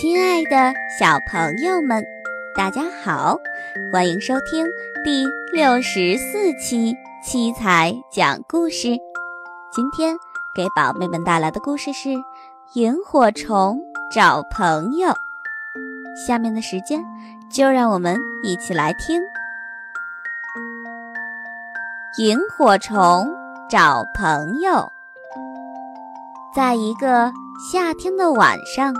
[0.00, 2.02] 亲爱的小朋友们，
[2.56, 3.36] 大家好，
[3.92, 4.66] 欢迎收听
[5.04, 8.98] 第六十四期七彩讲故事。
[9.70, 10.16] 今天
[10.54, 12.08] 给宝贝们带来的故事是
[12.72, 13.78] 《萤火虫
[14.10, 15.08] 找朋友》。
[16.26, 17.04] 下面的时间，
[17.50, 19.20] 就让我们一起来听
[22.16, 23.28] 《萤火虫
[23.68, 24.72] 找朋友》。
[26.56, 27.30] 在一个
[27.70, 28.94] 夏天的晚上。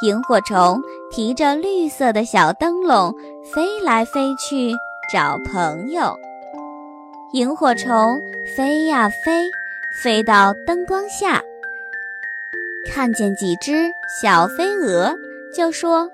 [0.00, 0.80] 萤火虫
[1.10, 3.12] 提着绿色的小灯笼
[3.52, 4.72] 飞来飞去
[5.12, 6.16] 找朋友。
[7.32, 8.22] 萤火虫
[8.56, 9.50] 飞呀飞，
[10.02, 11.42] 飞到灯光下，
[12.86, 13.90] 看见几只
[14.22, 15.14] 小飞蛾，
[15.52, 16.08] 就说：“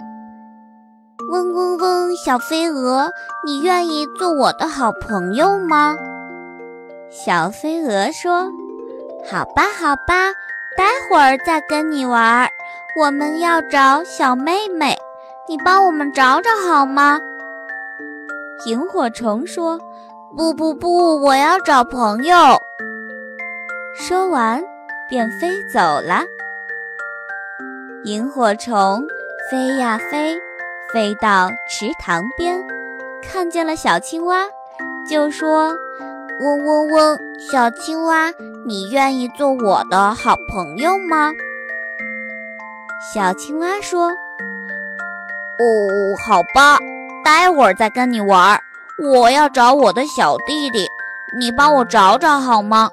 [1.31, 3.11] 嗡嗡嗡，小飞蛾，
[3.45, 5.95] 你愿意做我的好朋友吗？”
[7.13, 8.51] 小飞蛾说
[9.31, 10.33] ：“好吧，好吧，
[10.77, 12.49] 待会儿再跟你玩。”
[12.97, 14.97] 我们要找小妹妹，
[15.49, 17.21] 你帮我们找找好吗？
[18.67, 19.81] 萤火虫说
[20.37, 22.37] ：“不不不，我要找朋友。”
[23.99, 24.63] 说完
[25.09, 26.23] 便飞走了。
[28.05, 29.05] 萤火虫
[29.51, 30.37] 飞呀飞，
[30.93, 32.65] 飞到池塘边，
[33.21, 34.47] 看见了小青蛙，
[35.11, 35.77] 就说
[36.39, 37.19] ：“嗡嗡嗡，
[37.51, 38.31] 小青蛙，
[38.65, 41.33] 你愿意做我的好朋友吗？”
[43.13, 44.09] 小青蛙说
[45.61, 46.79] ：“哦，好吧，
[47.25, 48.59] 待会儿再跟你玩。
[49.03, 50.87] 我要找我的小弟弟，
[51.37, 52.91] 你帮我找找好吗？”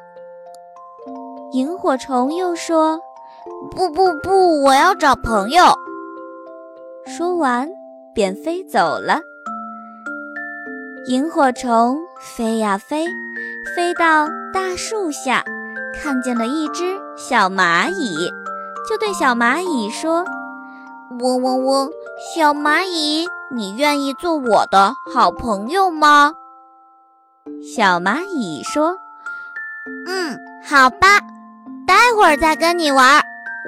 [1.54, 3.00] 萤火虫又说
[3.72, 5.64] ：“不不不，我要找朋友。”
[7.08, 7.70] 说完
[8.14, 9.22] 便飞走了。
[11.08, 13.08] 萤火虫飞呀飞，
[13.76, 15.44] 飞到大树下，
[15.96, 16.84] 看见了一只
[17.18, 18.32] 小蚂蚁。
[18.88, 20.26] 就对小蚂蚁说
[21.20, 21.90] ：“嗡嗡嗡，
[22.36, 26.34] 小蚂蚁，你愿意做我的好朋友吗？”
[27.62, 28.96] 小蚂蚁说
[30.08, 31.20] ：“嗯，好吧，
[31.88, 33.22] 待会儿再跟你玩。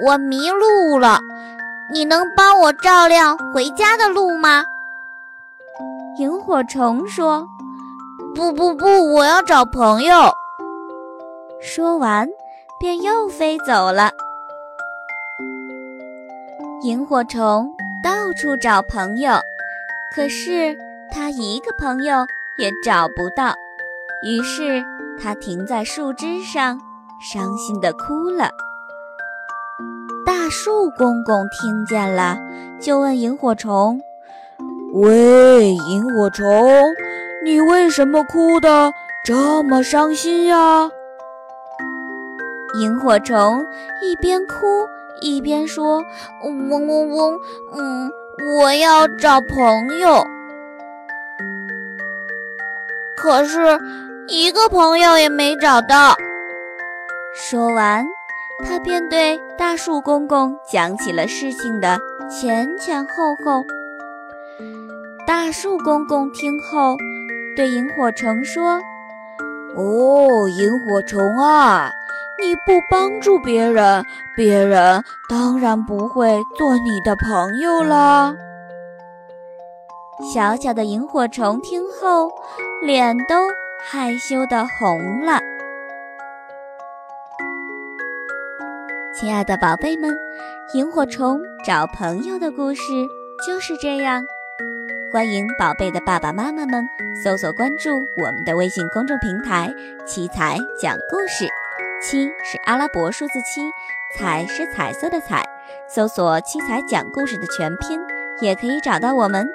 [0.04, 1.20] 我迷路了，
[1.92, 4.64] 你能帮我照亮回家的路吗？”
[6.18, 7.46] 萤火虫说
[8.34, 10.32] ：“不不不，我要找朋友。”
[11.60, 12.28] 说完，
[12.78, 14.10] 便又飞走了。
[16.82, 19.32] 萤火虫到处找朋友，
[20.14, 20.76] 可是
[21.10, 22.26] 它一个朋友
[22.56, 23.54] 也找不到。
[24.22, 24.84] 于是
[25.18, 26.78] 它停在树枝上，
[27.20, 28.50] 伤心地哭了。
[30.26, 32.38] 大树公公听见了，
[32.80, 34.00] 就问萤火虫
[34.92, 36.46] ：“喂，萤火虫，
[37.44, 38.92] 你为什么哭得
[39.24, 40.90] 这么伤心呀？”
[42.78, 43.64] 萤火虫
[44.02, 44.86] 一边哭。
[45.20, 46.04] 一边说
[46.44, 47.40] ：“嗡嗡嗡，
[47.72, 48.10] 嗯，
[48.60, 50.24] 我要找朋友，
[53.16, 53.78] 可是
[54.28, 56.14] 一个朋友也没找到。”
[57.34, 58.06] 说完，
[58.64, 61.98] 他便对大树公公讲起了事情的
[62.28, 63.64] 前前后后。
[65.26, 66.96] 大树公公听后，
[67.56, 68.80] 对萤火虫说
[69.74, 71.90] ：“哦，萤火虫啊。”
[72.40, 74.04] 你不帮助别人，
[74.36, 78.34] 别人当然不会做你的朋友了。
[80.32, 82.30] 小小的萤火虫听后，
[82.82, 83.48] 脸都
[83.80, 85.40] 害羞的红了。
[89.14, 90.16] 亲爱的宝贝们，
[90.74, 92.82] 萤火虫找朋友的故事
[93.46, 94.24] 就是这样。
[95.12, 96.84] 欢迎宝贝的爸爸妈妈们
[97.22, 99.72] 搜索关注我们的微信公众平台
[100.04, 101.48] “七彩讲故事”。
[102.04, 103.62] 七是阿拉伯数字七，
[104.14, 105.42] 彩是彩色的彩。
[105.88, 107.98] 搜索“七彩讲故事”的全拼，
[108.40, 109.48] 也可以找到我们。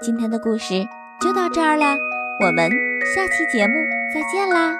[0.00, 0.84] 今天的故事
[1.20, 1.96] 就到这儿了，
[2.44, 2.68] 我们
[3.14, 3.74] 下期节目
[4.12, 4.76] 再见啦！